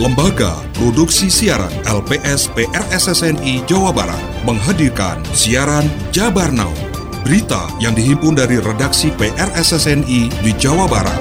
[0.00, 4.16] Lembaga Produksi Siaran LPS PRSSNI Jawa Barat
[4.48, 6.72] menghadirkan siaran Jabar Now.
[7.20, 11.20] Berita yang dihimpun dari redaksi PRSSNI di Jawa Barat.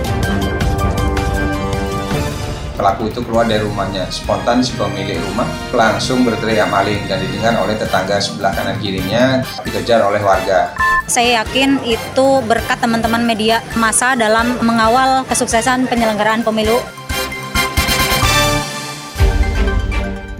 [2.79, 7.75] Pelaku itu keluar dari rumahnya, spontan si pemilik rumah langsung berteriak maling dan didengar oleh
[7.75, 10.71] tetangga sebelah kanan kirinya dikejar oleh warga.
[11.03, 16.79] Saya yakin itu berkat teman-teman media masa dalam mengawal kesuksesan penyelenggaraan pemilu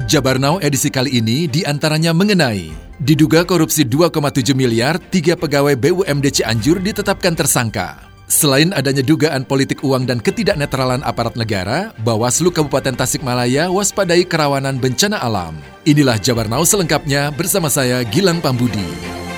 [0.10, 6.34] Jabar Now edisi kali ini di antaranya mengenai Diduga korupsi 2,7 miliar, tiga pegawai BUMD
[6.34, 8.10] Cianjur ditetapkan tersangka.
[8.26, 15.22] Selain adanya dugaan politik uang dan ketidaknetralan aparat negara, Bawaslu Kabupaten Tasikmalaya waspadai kerawanan bencana
[15.22, 15.54] alam.
[15.86, 19.29] Inilah Jabar Now selengkapnya bersama saya Gilang Pambudi.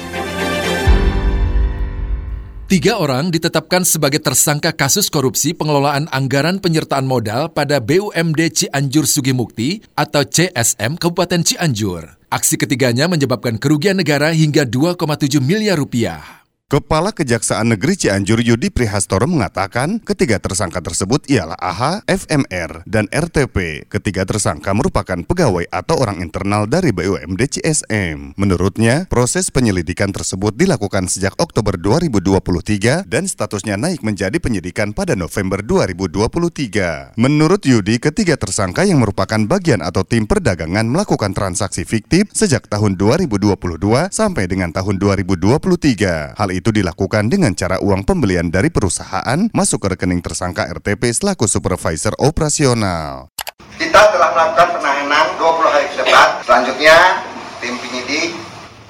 [2.71, 9.83] Tiga orang ditetapkan sebagai tersangka kasus korupsi pengelolaan anggaran penyertaan modal pada BUMD Cianjur Sugimukti
[9.91, 12.15] atau CSM Kabupaten Cianjur.
[12.31, 16.40] Aksi ketiganya menyebabkan kerugian negara hingga 2,7 miliar rupiah.
[16.71, 23.83] Kepala Kejaksaan Negeri Cianjur Yudi Prihastoro mengatakan ketiga tersangka tersebut ialah AH, FMR, dan RTP.
[23.91, 28.39] Ketiga tersangka merupakan pegawai atau orang internal dari BUMD CSM.
[28.39, 35.59] Menurutnya, proses penyelidikan tersebut dilakukan sejak Oktober 2023 dan statusnya naik menjadi penyidikan pada November
[35.67, 37.19] 2023.
[37.19, 42.95] Menurut Yudi, ketiga tersangka yang merupakan bagian atau tim perdagangan melakukan transaksi fiktif sejak tahun
[42.95, 43.59] 2022
[44.07, 46.39] sampai dengan tahun 2023.
[46.39, 51.49] Hal itu dilakukan dengan cara uang pembelian dari perusahaan masuk ke rekening tersangka RTP selaku
[51.49, 53.33] supervisor operasional.
[53.81, 56.27] Kita telah melakukan penahanan 20 hari ke depan.
[56.45, 57.25] Selanjutnya,
[57.57, 58.37] tim penyidik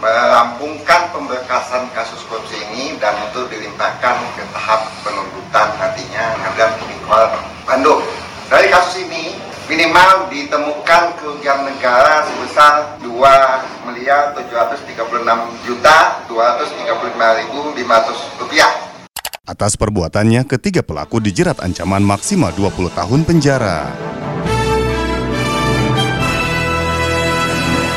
[0.03, 7.23] merampungkan pemberkasan kasus korupsi ini dan untuk dilimpahkan ke tahap penuntutan nantinya pengadilan tipikor
[7.63, 8.01] Bandung.
[8.51, 9.31] Dari kasus ini,
[9.71, 13.70] minimal ditemukan kerugian negara sebesar 2
[14.01, 14.97] miliar 736
[15.69, 18.71] juta 235 500 rupiah.
[19.45, 23.93] Atas perbuatannya, ketiga pelaku dijerat ancaman maksimal 20 tahun penjara.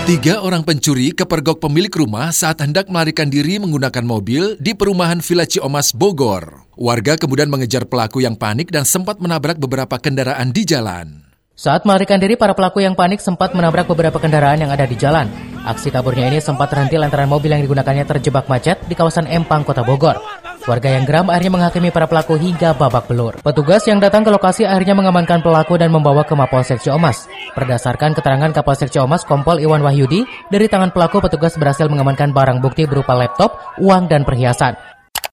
[0.04, 5.48] Tiga orang pencuri kepergok pemilik rumah saat hendak melarikan diri menggunakan mobil di perumahan Villa
[5.48, 6.68] Ciomas, Bogor.
[6.76, 11.24] Warga kemudian mengejar pelaku yang panik dan sempat menabrak beberapa kendaraan di jalan.
[11.56, 15.53] Saat melarikan diri, para pelaku yang panik sempat menabrak beberapa kendaraan yang ada di jalan.
[15.64, 19.80] Aksi kaburnya ini sempat terhenti lantaran mobil yang digunakannya terjebak macet di kawasan Empang, Kota
[19.80, 20.20] Bogor.
[20.68, 23.40] Warga yang geram akhirnya menghakimi para pelaku hingga babak belur.
[23.40, 27.32] Petugas yang datang ke lokasi akhirnya mengamankan pelaku dan membawa ke Mapolsek Ciomas.
[27.56, 32.84] Berdasarkan keterangan Kapolsek Ciomas Kompol Iwan Wahyudi, dari tangan pelaku petugas berhasil mengamankan barang bukti
[32.84, 34.76] berupa laptop, uang, dan perhiasan.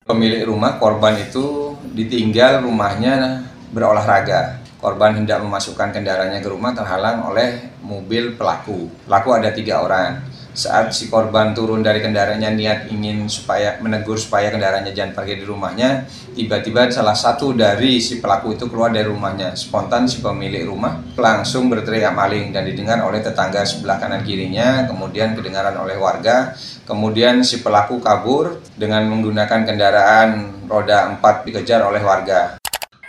[0.08, 3.44] Pemilik rumah korban itu ditinggal rumahnya
[3.76, 8.90] berolahraga korban hendak memasukkan kendaraannya ke rumah terhalang oleh mobil pelaku.
[9.06, 10.26] Pelaku ada tiga orang.
[10.52, 15.48] Saat si korban turun dari kendaraannya niat ingin supaya menegur supaya kendaraannya jangan parkir di
[15.48, 16.04] rumahnya,
[16.36, 19.56] tiba-tiba salah satu dari si pelaku itu keluar dari rumahnya.
[19.56, 25.40] Spontan si pemilik rumah langsung berteriak maling dan didengar oleh tetangga sebelah kanan kirinya, kemudian
[25.40, 26.52] kedengaran oleh warga.
[26.84, 32.61] Kemudian si pelaku kabur dengan menggunakan kendaraan roda 4 dikejar oleh warga.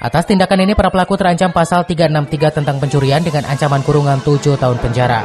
[0.02, 4.82] Atas tindakan ini para pelaku terancam pasal 363 tentang pencurian dengan ancaman kurungan 7 tahun
[4.82, 5.22] penjara.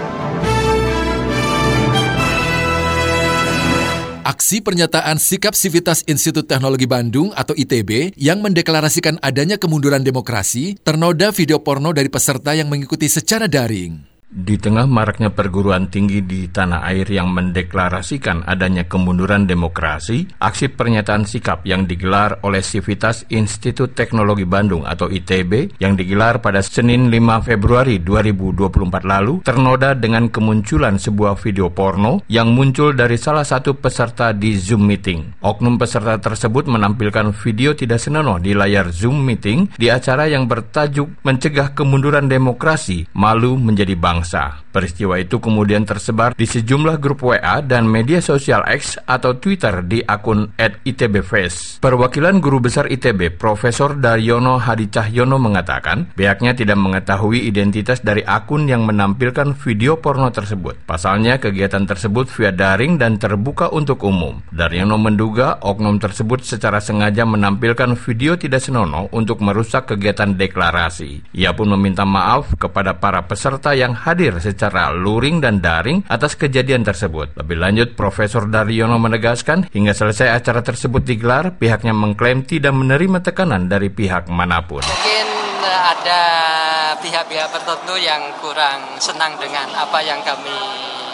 [4.22, 11.34] Aksi pernyataan sikap Sivitas Institut Teknologi Bandung atau ITB yang mendeklarasikan adanya kemunduran demokrasi ternoda
[11.34, 14.17] video porno dari peserta yang mengikuti secara daring.
[14.28, 21.24] Di tengah maraknya perguruan tinggi di tanah air yang mendeklarasikan adanya kemunduran demokrasi, aksi pernyataan
[21.24, 27.48] sikap yang digelar oleh Sivitas Institut Teknologi Bandung atau ITB yang digelar pada Senin 5
[27.48, 34.36] Februari 2024 lalu ternoda dengan kemunculan sebuah video porno yang muncul dari salah satu peserta
[34.36, 35.40] di Zoom meeting.
[35.40, 41.24] Oknum peserta tersebut menampilkan video tidak senonoh di layar Zoom meeting di acara yang bertajuk
[41.24, 44.66] Mencegah Kemunduran Demokrasi, Malu Menjadi Bangsa bangsa.
[44.74, 50.02] Peristiwa itu kemudian tersebar di sejumlah grup WA dan media sosial X atau Twitter di
[50.02, 51.78] akun @itbface.
[51.78, 58.66] Perwakilan guru besar ITB, Profesor Daryono Hadi Cahyono mengatakan, pihaknya tidak mengetahui identitas dari akun
[58.66, 60.86] yang menampilkan video porno tersebut.
[60.90, 64.42] Pasalnya, kegiatan tersebut via daring dan terbuka untuk umum.
[64.54, 71.34] Daryono menduga oknum tersebut secara sengaja menampilkan video tidak senonoh untuk merusak kegiatan deklarasi.
[71.34, 76.88] Ia pun meminta maaf kepada para peserta yang hadir secara luring dan daring atas kejadian
[76.88, 77.36] tersebut.
[77.36, 83.68] Lebih lanjut, Profesor Daryono menegaskan hingga selesai acara tersebut digelar, pihaknya mengklaim tidak menerima tekanan
[83.68, 84.82] dari pihak mana pun.
[84.82, 85.28] Mungkin
[85.68, 90.56] ada ada pihak-pihak tertentu yang kurang senang dengan apa yang kami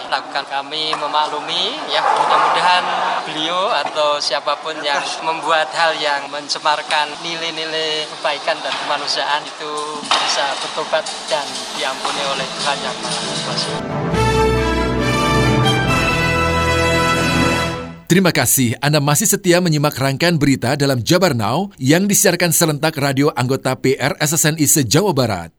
[0.10, 0.44] lakukan.
[0.48, 2.84] Kami memaklumi ya mudah-mudahan
[3.28, 9.72] beliau atau siapa pun yang membuat hal yang mencemarkan nilai-nilai kebaikan dan kemanusiaan itu
[10.04, 11.46] bisa bertobat dan
[11.76, 13.72] diampuni oleh Tuhan Yang Maha Kuasa.
[18.14, 23.34] Terima kasih Anda masih setia menyimak rangkaian berita dalam Jabar Now yang disiarkan serentak radio
[23.34, 25.50] anggota PR SSNI se-Jawa Barat.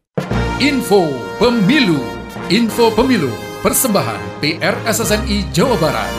[0.62, 1.10] Info
[1.42, 1.98] Pemilu
[2.46, 6.12] Info Pemilu Persembahan PR SSNI Jawa Barat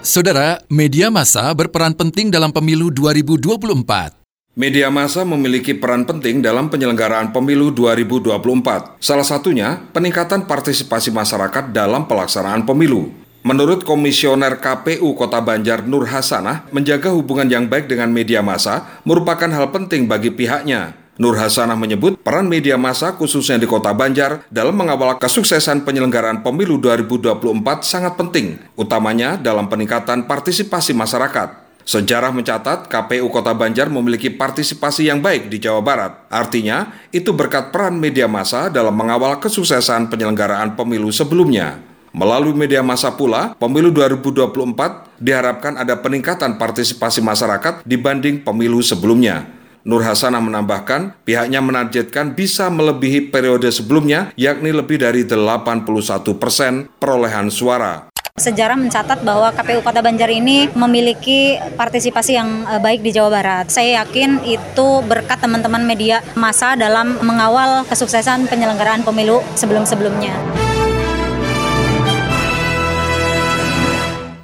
[0.00, 4.16] Saudara, media massa berperan penting dalam pemilu 2024.
[4.56, 9.04] Media massa memiliki peran penting dalam penyelenggaraan pemilu 2024.
[9.04, 13.12] Salah satunya peningkatan partisipasi masyarakat dalam pelaksanaan pemilu.
[13.44, 19.52] Menurut Komisioner KPU Kota Banjar Nur Hasanah, menjaga hubungan yang baik dengan media massa merupakan
[19.52, 21.01] hal penting bagi pihaknya.
[21.22, 26.82] Nur Hasanah menyebut peran media massa khususnya di Kota Banjar dalam mengawal kesuksesan penyelenggaraan pemilu
[26.82, 31.62] 2024 sangat penting, utamanya dalam peningkatan partisipasi masyarakat.
[31.86, 36.26] Sejarah mencatat KPU Kota Banjar memiliki partisipasi yang baik di Jawa Barat.
[36.26, 41.78] Artinya, itu berkat peran media massa dalam mengawal kesuksesan penyelenggaraan pemilu sebelumnya.
[42.10, 49.61] Melalui media massa pula, pemilu 2024 diharapkan ada peningkatan partisipasi masyarakat dibanding pemilu sebelumnya.
[49.82, 57.50] Nur Hasanah menambahkan, pihaknya menargetkan bisa melebihi periode sebelumnya, yakni lebih dari 81 persen perolehan
[57.50, 58.12] suara.
[58.32, 63.68] Sejarah mencatat bahwa KPU Kota Banjar ini memiliki partisipasi yang eh, baik di Jawa Barat.
[63.68, 70.71] Saya yakin itu berkat teman-teman media massa dalam mengawal kesuksesan penyelenggaraan pemilu sebelum-sebelumnya.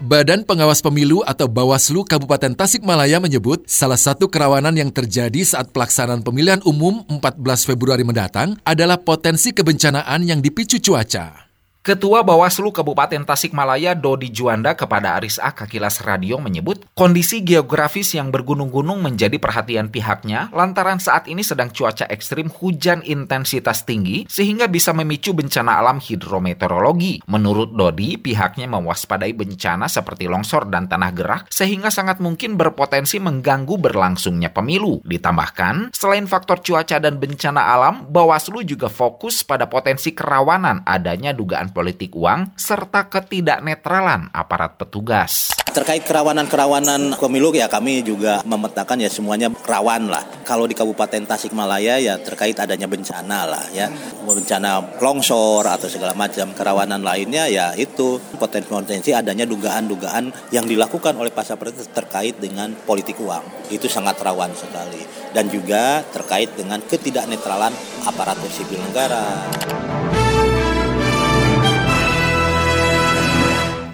[0.08, 6.24] Badan Pengawas Pemilu atau Bawaslu Kabupaten Tasikmalaya menyebut salah satu kerawanan yang terjadi saat pelaksanaan
[6.24, 11.47] pemilihan umum 14 Februari mendatang adalah potensi kebencanaan yang dipicu cuaca.
[11.88, 18.28] Ketua Bawaslu Kabupaten Tasikmalaya Dodi Juanda kepada Aris A Kakilas Radio menyebut kondisi geografis yang
[18.28, 24.92] bergunung-gunung menjadi perhatian pihaknya lantaran saat ini sedang cuaca ekstrim hujan intensitas tinggi sehingga bisa
[24.92, 27.24] memicu bencana alam hidrometeorologi.
[27.24, 33.80] Menurut Dodi, pihaknya mewaspadai bencana seperti longsor dan tanah gerak sehingga sangat mungkin berpotensi mengganggu
[33.80, 35.00] berlangsungnya pemilu.
[35.08, 41.77] Ditambahkan, selain faktor cuaca dan bencana alam, Bawaslu juga fokus pada potensi kerawanan adanya dugaan
[41.78, 45.54] politik uang, serta ketidaknetralan aparat petugas.
[45.70, 50.26] Terkait kerawanan-kerawanan pemilu ya kami juga memetakan ya semuanya rawan lah.
[50.42, 53.86] Kalau di Kabupaten Tasikmalaya ya terkait adanya bencana lah ya.
[54.26, 61.30] Bencana longsor atau segala macam kerawanan lainnya ya itu potensi-potensi adanya dugaan-dugaan yang dilakukan oleh
[61.30, 61.54] pasar
[61.94, 63.70] terkait dengan politik uang.
[63.70, 65.30] Itu sangat rawan sekali.
[65.30, 67.70] Dan juga terkait dengan ketidaknetralan
[68.02, 69.46] aparatur sipil negara.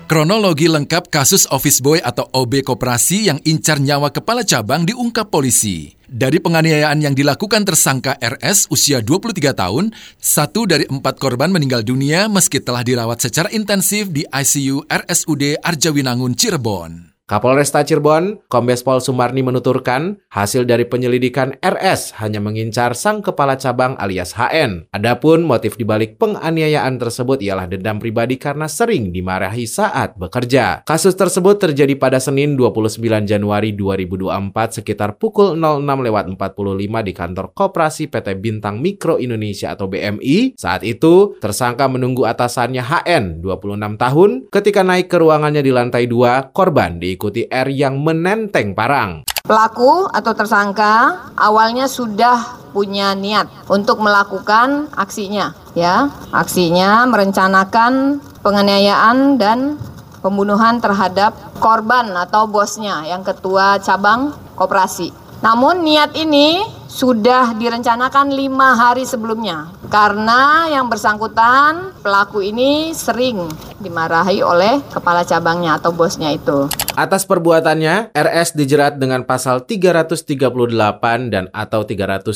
[0.04, 5.96] Kronologi lengkap kasus office boy atau OB koperasi yang incar nyawa kepala cabang diungkap polisi.
[6.04, 12.28] Dari penganiayaan yang dilakukan tersangka RS usia 23 tahun, satu dari empat korban meninggal dunia
[12.28, 17.13] meski telah dirawat secara intensif di ICU RSUD Arjawinangun Cirebon.
[17.24, 23.96] Kapolresta Cirebon, Kombes Pol Sumarni menuturkan, hasil dari penyelidikan RS hanya mengincar sang kepala cabang
[23.96, 24.92] alias HN.
[24.92, 30.84] Adapun motif dibalik penganiayaan tersebut ialah dendam pribadi karena sering dimarahi saat bekerja.
[30.84, 37.46] Kasus tersebut terjadi pada Senin 29 Januari 2024 sekitar pukul 06 lewat 45 di kantor
[37.56, 40.60] Koperasi PT Bintang Mikro Indonesia atau BMI.
[40.60, 46.52] Saat itu, tersangka menunggu atasannya HN, 26 tahun, ketika naik ke ruangannya di lantai 2,
[46.52, 49.22] korban di diikuti R yang menenteng parang.
[49.46, 56.10] Pelaku atau tersangka awalnya sudah punya niat untuk melakukan aksinya, ya.
[56.34, 59.78] Aksinya merencanakan penganiayaan dan
[60.18, 65.14] pembunuhan terhadap korban atau bosnya yang ketua cabang koperasi.
[65.38, 73.46] Namun niat ini sudah direncanakan lima hari sebelumnya karena yang bersangkutan pelaku ini sering
[73.78, 76.66] dimarahi oleh kepala cabangnya atau bosnya itu.
[76.98, 82.34] Atas perbuatannya, RS dijerat dengan pasal 338 dan atau 335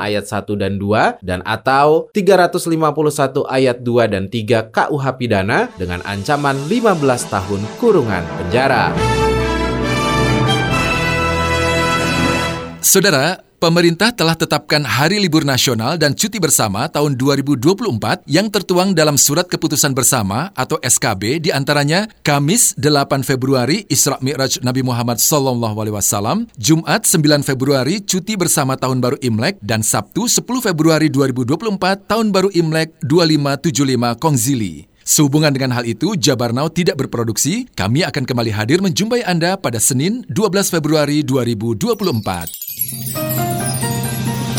[0.00, 6.56] ayat 1 dan 2 dan atau 351 ayat 2 dan 3 KUH pidana dengan ancaman
[6.72, 8.96] 15 tahun kurungan penjara.
[12.80, 19.14] Saudara, Pemerintah telah tetapkan hari libur nasional dan cuti bersama tahun 2024 yang tertuang dalam
[19.14, 26.50] Surat Keputusan Bersama atau SKB di antaranya Kamis 8 Februari Isra Mi'raj Nabi Muhammad Wasallam,
[26.58, 32.50] Jumat 9 Februari cuti bersama Tahun Baru Imlek dan Sabtu 10 Februari 2024 Tahun Baru
[32.50, 34.90] Imlek 2575 Kongzili.
[35.06, 37.70] Sehubungan dengan hal itu, Jabar Now tidak berproduksi.
[37.78, 42.71] Kami akan kembali hadir menjumpai Anda pada Senin 12 Februari 2024.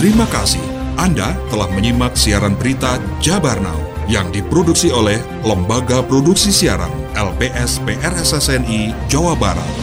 [0.04, 0.60] Terima kasih
[1.00, 3.80] Anda telah menyimak siaran berita Jabar Now
[4.12, 5.16] yang diproduksi oleh
[5.48, 9.83] Lembaga Produksi Siaran LPS PRSSNI Jawa Barat.